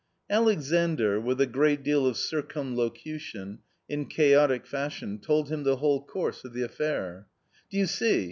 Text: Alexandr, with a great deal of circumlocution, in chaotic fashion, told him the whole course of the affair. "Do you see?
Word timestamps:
Alexandr, 0.31 1.19
with 1.19 1.39
a 1.39 1.45
great 1.45 1.83
deal 1.83 2.07
of 2.07 2.17
circumlocution, 2.17 3.59
in 3.87 4.07
chaotic 4.07 4.65
fashion, 4.65 5.19
told 5.19 5.49
him 5.49 5.61
the 5.61 5.75
whole 5.75 6.03
course 6.03 6.43
of 6.43 6.53
the 6.53 6.63
affair. 6.63 7.27
"Do 7.69 7.77
you 7.77 7.85
see? 7.85 8.19